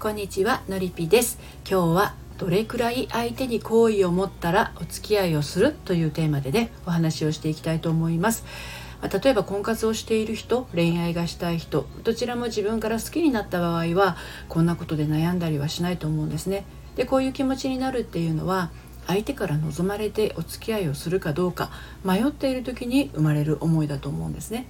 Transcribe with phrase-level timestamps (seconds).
[0.00, 1.40] こんにちはのりぴです。
[1.68, 8.44] 今日はどれくらい相手に好意を持ったらお付き合いをするというテーマでねお話をしていきたいと思います。
[9.02, 14.16] ま例えば婚活をしている人恋愛がしたい人どちらも自分から好きになった場合は
[14.48, 16.64] こんなことで悩んだりはしないと思うんですね。
[16.94, 18.70] でこういう気持ちになるっていうのは
[19.08, 21.72] 相手から望まれてお付き合いをするかどうか
[22.04, 24.68] 迷っている時に生まれる思いだと思うんですね。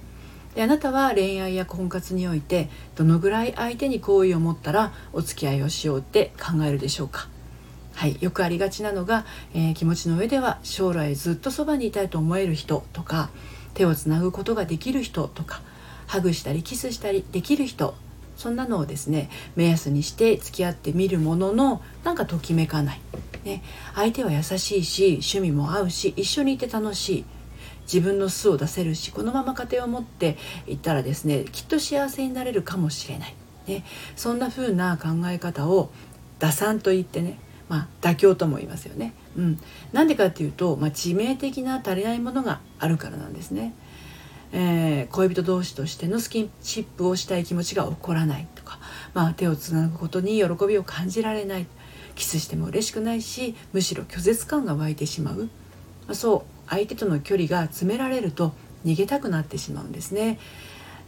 [0.59, 7.29] であなたは恋愛や婚活においてどのぐらい相手に好意を持ったらお付き合いをしようって考えるでしょうか？
[7.95, 13.29] はい、よくありがちなのが、えー、気持ちの上では将来ずっとそばにいたいと思える人とか
[13.73, 15.61] 手をつなぐことができる人とか
[16.07, 17.95] ハグしたりキスしたりできる人
[18.35, 23.01] そんなのをですね目安にして付き合ってみるもののなんかときめかない、
[23.45, 23.63] ね、
[23.95, 27.25] 相手は優しいし趣味も合うし一緒にいて楽しい。
[27.91, 33.35] 自分の素を出せるしこのまま家庭を持っていったらですねきっと幸せになれるかもしれない、
[33.67, 33.83] ね、
[34.15, 35.89] そんな風な考え方を
[36.37, 39.13] 打算と言ってねまあ、妥協とも言いますよね。
[39.37, 39.59] うん、
[39.93, 43.75] なんでかっていうと、まあ、致命的な足りないものがあるからなんですね。
[44.51, 48.79] えー、恋人同士としてのスキンシップをしたい気持ちが起こらないとか、
[49.13, 51.67] まあ、手をつなぐことに喜びを感じられない。
[52.15, 55.49] キスしても嬉しくないしむしろ拒絶感が湧いてしまう、ま
[56.09, 56.58] あ、そう。
[56.69, 58.53] 相手との距離が詰められると
[58.85, 60.39] 逃げたくなってしまうんですね。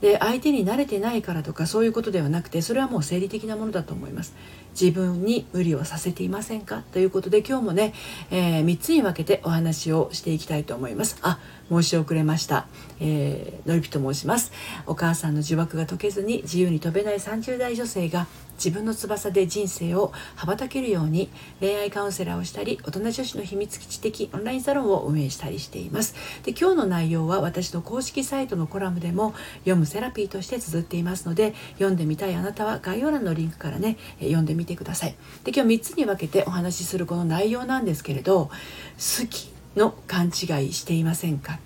[0.02, 4.34] で相手に慣れてないからとかそういうことではなくてそれはもう生理的なものだと思います
[4.80, 6.84] 自分に無理をさせていませんか？
[6.92, 7.94] ということで今日もね、
[8.32, 11.18] えー、3つに分けてお話をしていきたいと思います。
[11.22, 12.68] あ申し遅れました、
[13.00, 14.52] えー、のりぴと申します。
[14.88, 26.14] お母さんの呪縛が解けずに自由に飛べない30代女性が自分の翼で人生を羽ばたけるように恋愛カウンセラーをしたり大人女子の秘密基地的オンラインサロンを運営したりしています。
[26.44, 35.16] で今日の内容は私の公式サイトのコラムでも読むセラピーとして綴っていますので読んでみたいあなたは概要欄のリンクからね読んでみてください。
[35.44, 41.60] で今日3つに分けてお話しするこの内容なんですけれど好きの勘違いしていませんか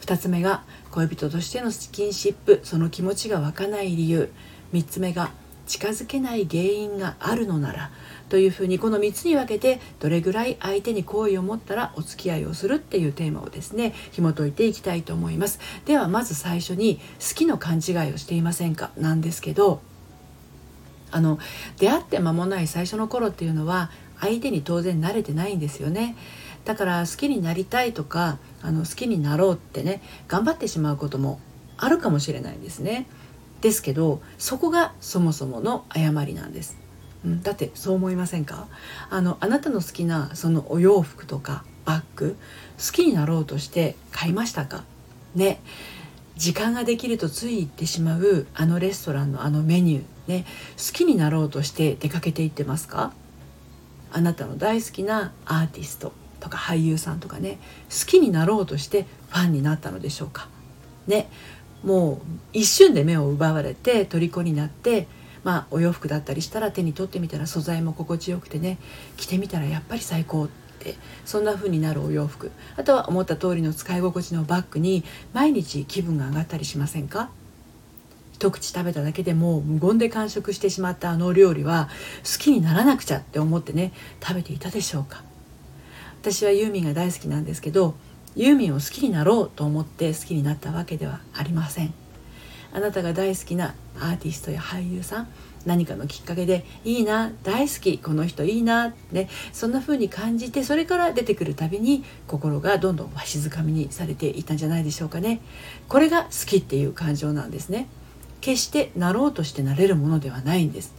[0.00, 4.30] ？2つ目が恋人としてのスキンシップその気持ちが湧かない理由。
[4.72, 5.30] 3つ目が
[5.66, 7.90] 近づけない原因があるのなら。
[8.28, 15.58] というふうにこの3つに分けてどれぐらい相手に好意を持ったらお付き合いをするっていうテーマをですね紐解いていきたいと思います。
[15.84, 18.92] ではまず最初に好きの勘違いをしていませんか？
[18.96, 19.80] なんですけど
[21.12, 21.38] あの
[21.78, 23.90] 出会って間もない最初の頃っていうのは
[24.20, 26.16] 相手に当然慣れてないんですよね
[26.64, 31.40] だから好きになりたいとかあの好きになろうってね頑張ってしまうことも
[31.78, 33.06] あるかもしれないんですね。
[33.62, 36.76] ですけどそこがそもそもの誤りなんです。
[37.24, 38.68] うん、だってそう思いませんか？
[39.10, 42.36] あのあなたの好きなそのお洋服とかバッグ
[42.78, 44.84] 好きになろうとして買いましたか？
[45.34, 45.60] ね
[46.40, 50.46] 時間ができるとつい行ってしまうあのレストランのあのメニューね
[50.78, 53.12] 好きになろうとして出かけていってますか？
[54.10, 57.58] あなたの大好きなアーティストとか俳優さんとかね
[57.90, 60.48] 好きになろうとしてファンになったのでしょうか？
[61.06, 61.28] ね
[61.84, 62.18] もう
[62.54, 65.08] 一瞬で目を奪われて虜になって
[65.44, 68.78] まあお洋服だったりしたら手に取ってみたら素材も心地よくてね
[69.18, 70.48] 着てみたらやっぱり最高
[70.80, 70.96] って
[71.26, 72.50] そんな風になるお洋服。
[72.76, 75.04] あとは思った通りの使い心地のバッグに
[75.34, 77.30] 毎日気分が上がったりしませんか？
[78.32, 81.90] 一口食べただけでも無言で完食してしまったあの料理は
[82.24, 83.92] 好きにならなくちゃって思ってね
[84.22, 85.22] 食べていたでしょうか？
[86.22, 87.94] 私はユーミンが大好きなんですけど
[88.34, 91.92] ユーミンを好きになろうと思って好きになったわけではありません。
[92.72, 95.28] あなたが大好きなアーティストや俳優さん
[95.66, 105.40] 何かのきっかけでいいな大好きこの人いいなねそんな風に感じてそれから出てくるたびに心がどんどんわしづかみにされていたんじゃないでしょうかね。
[105.88, 107.88] これが好きっていう感情なんですね。
[108.40, 110.94] 決してなろうとしてなれるものではないんです。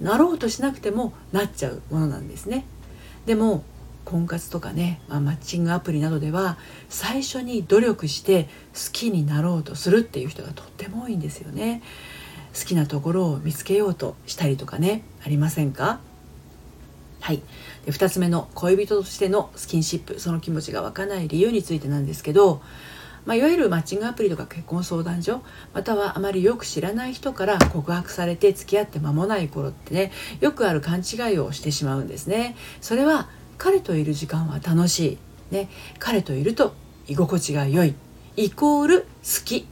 [0.00, 2.64] なろうとしなくてもなっちゃうものなんですね。
[3.26, 3.62] でも
[4.04, 6.58] 婚活とかね、まあ、マッチングアプリなどでは
[6.88, 11.82] 最初に努力して好きになろうとするっていう人がとっても多いんですよね。
[12.54, 16.00] 好きなところを見つけようとしたりとかねありませんか？
[17.20, 17.42] はい。
[17.86, 22.60] で2つ目の恋人としてのスキンシップその気持ちが湧かない理由についてなんですけど
[23.24, 30.10] まあ、いわゆるマッチングアプリとか結婚相談所またはあまりよく知らない人から告白されて付き合って間もない頃ってね
[30.40, 32.56] よくある勘違いをしてしまうんですね。
[32.80, 33.28] それは
[33.58, 35.18] 彼といる時間は楽し
[35.52, 35.68] い、ね、
[36.00, 36.74] 彼といると
[37.06, 37.94] 居心地が良い。
[38.34, 39.06] イコール好
[39.44, 39.68] き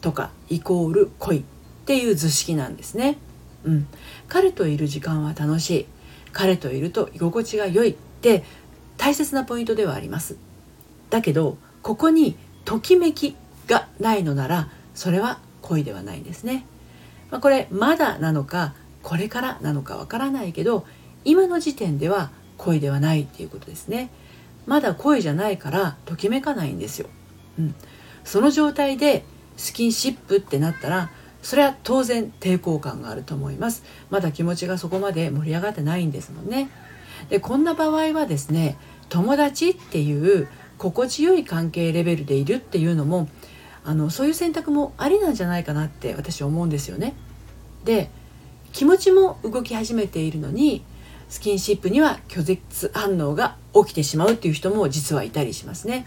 [0.00, 1.44] とかイコール恋。
[1.88, 3.16] っていう図式なんですね。
[3.64, 3.86] うん、
[4.28, 5.86] 彼といる時間は楽しい
[6.34, 8.44] 彼といると居心地が良いって
[8.98, 10.36] 大切なポイントではあります。
[11.08, 12.36] だけどここに
[12.66, 13.36] ときめき
[13.66, 16.66] がないのならそれは恋ではないんですね。
[17.30, 20.84] まあ、これまだなのかこれからなのかわからないけど
[21.24, 24.10] 今の時点では恋ではないっていうことですね
[24.66, 27.08] まだ恋じゃないからときめかないんですよ、
[27.58, 27.74] うん、
[28.24, 29.24] その状態で
[29.56, 31.10] スキンシップってなったら
[31.42, 33.84] それは当然抵抗感があると思います。
[34.10, 36.68] まだ気持ちがそこまで盛り上がってないんですもんね。
[37.30, 38.76] でこんな場合はですね
[39.08, 40.48] 友達っていう
[40.78, 43.28] 心地よい関係レベルでいるっていうのも
[43.84, 47.14] あのそういう選択もありなんじゃないかなって私は思うんですよね。
[47.84, 48.10] で
[48.72, 50.84] 気持ちも動き始めているのに
[51.28, 56.06] スキンシップには拒絶反応が起きてしまうっていう人も実はいたりしますね。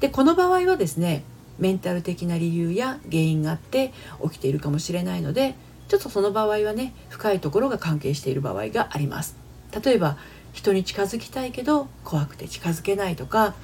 [0.00, 1.22] でこの場合はですね
[1.58, 5.54] メンタル的な理由や原因があって起きているかもしれないので
[5.88, 9.36] ちょっとその場合はね深いところが関係している場合があります。
[9.84, 10.16] 例えば
[10.52, 13.54] 人に近づきたいけど怖くて近づけないとか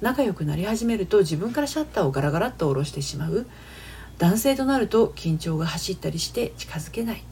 [0.00, 3.46] 仲良くなり始めると自分からシャッターをガラガラっと下ろしてしまう。
[4.18, 7.22] 男性となると緊張が走ったりして近づけない。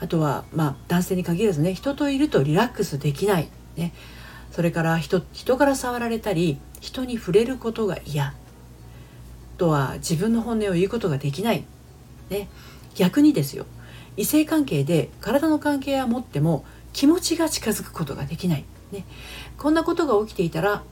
[0.00, 3.92] あとはまあ男性に限らずね人といるとリラックスできない、ね、
[4.50, 8.34] それから人人から触られたり人に触れることが嫌。
[9.60, 11.64] とは自分の本音を言うことができない、
[12.30, 12.48] ね、
[12.94, 13.66] 逆にですよ。
[14.16, 16.64] 異性関係で体の関係は持っても
[16.94, 19.04] 気持ちが近づくことができない、ね、
[19.58, 20.82] こんなことが起きていたら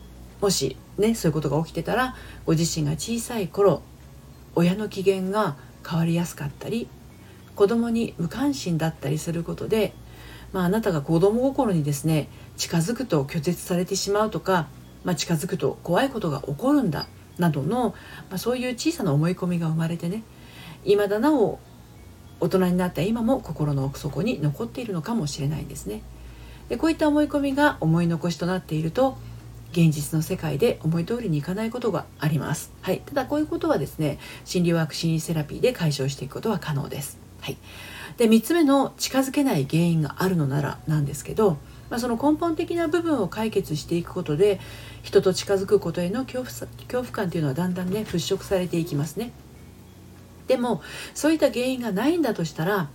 [0.43, 3.83] もしねそういうことが起きてたらご自身が小さい頃
[4.55, 5.57] 親の機嫌が
[5.87, 6.89] 変わりやすかったり
[7.57, 9.95] 子供に無関心だったりすることで、
[10.53, 14.69] まあ、あなたが子供心にですね近づくと拒絶されてしまうとか、
[15.05, 17.09] まあ、近づくと怖いことが起こるんだ。
[17.39, 17.95] などの、
[18.31, 20.23] まあ、そういう小さな思い込みが生まれてね
[20.85, 21.59] 未だなお
[22.41, 26.03] 大人になった今も心の奥底に残っているのかもしれないんですね。
[26.69, 29.17] でこういった思い込みが思い残しとなっていると
[29.73, 32.73] 現実の世界で思い通りにいかないことがあります。
[32.81, 37.19] はい、ただこういうことはですね心理ワーク心理セラピーで解消していくことは可能です。
[37.41, 37.57] はい、
[38.17, 41.59] で3つ目の近づけない原因があるのならなんですけど
[41.91, 44.61] まあ、その根本的な部分を解決していくことで
[45.03, 49.33] 人と近づくことへの恐怖恐怖感というのはだんだんね払拭されていきますね。
[50.47, 50.83] でも
[51.15, 52.89] そういった原因がないんだとしたら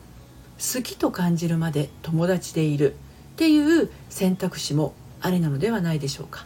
[0.58, 2.96] 好きと感じるまで友達でいるっ
[3.36, 6.46] ていう選択肢もありなのではないでしょうか。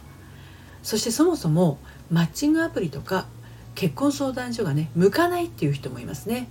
[0.82, 1.78] そしてそもそも
[2.10, 3.26] マッチングアプリとか
[3.74, 6.48] 結婚相談所がね向かないっていう人もいますね。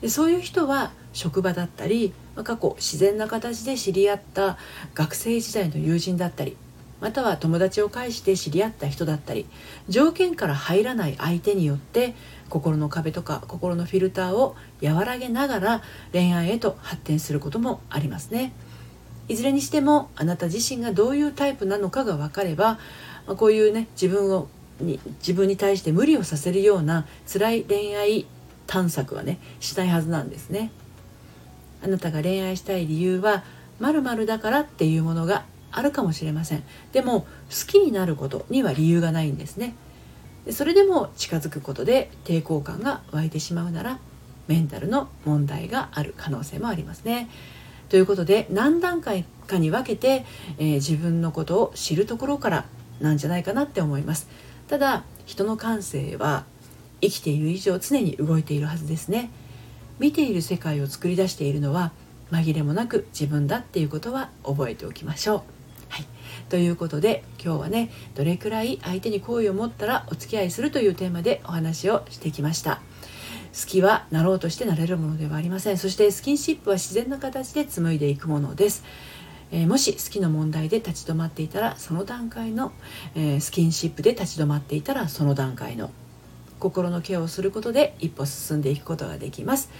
[0.00, 4.58] でそういう人は職場だったり過去自然な形で知り合った
[4.94, 6.56] 学生時代の友人だったり
[7.00, 9.46] または友達を介して知り合った人だったり
[9.88, 12.14] 条件から入らない相手によって
[12.48, 18.52] 心の壁とか心のフィルターを和らげながら恋愛へと発展することもありますね。
[19.28, 22.78] いずれにしてもあなた自身がどういうタイプなのかが分かれば
[23.36, 24.48] こういうね自分を
[24.80, 28.26] に自分に対して無理をさせるような辛い恋愛
[28.68, 30.70] 探索はねしないはずなんですね。
[31.82, 33.42] あなたが恋愛したい理由は
[33.80, 36.62] 〇〇だからっていうものがあるかもしれません。
[36.92, 37.26] でも好
[37.66, 39.74] きになることには理由がないんですね。
[40.50, 43.98] それでも近づくことで抵抗感が湧いてしまうなら
[44.46, 47.28] メンタルの問題がある可能性もありますね。
[47.88, 50.24] ということで何段階かに分けて、
[50.58, 52.66] えー、自分のことを知るところから
[53.00, 54.28] なんじゃないかなって思います。
[54.68, 56.44] ただ人の感性は
[57.00, 59.30] 生きている以上常に動いているはずですね。
[59.98, 61.92] 見ている世界を作り出しているのは
[62.30, 65.42] 紛れもなく自分だっていうことは覚えておきましょう。
[65.88, 66.06] はい、
[66.48, 72.80] ということで今日はねどれくらい相手に好意を持ったらお付き合いするというテーマでお話をしてきました。
[73.58, 75.78] 好きはなろうとしてなれるものではありません。
[75.78, 78.84] そしてスキンシップは自然な形で紡いでいくものです、
[79.50, 82.72] えー、もし好きの問題で立ち止まっていたらその段階の、
[83.14, 85.90] えー、スキンシップで立ち止まっていたらその段階の。
[86.58, 89.70] 心のケアをすることで一歩進んでいくことができます、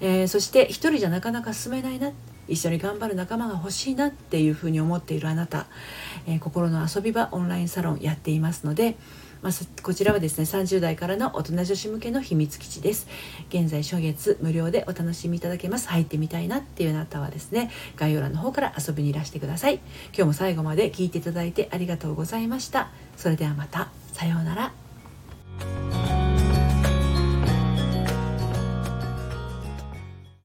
[0.00, 2.12] えー、そして一人じゃなかなか進めないな。
[2.48, 5.68] 一緒に頑張る仲間が欲しいなっていうふうに思っているあなた、
[6.26, 8.96] えー、心の遊び場オンラインサロンやっていますので
[9.42, 13.08] まあ、こちらはですね30代からの大人女子向けの秘密基地です。
[13.48, 15.88] 現在初月無料でお楽しみいただけます。
[15.88, 19.80] 入ってみたいなっていうあなたはですね概要欄の方から遊びにいらしてください。
[20.14, 22.90] 今日も最後まで聞いていただいてありがとうございました。
[23.16, 23.88] それではまた。
[24.12, 24.81] さようなら。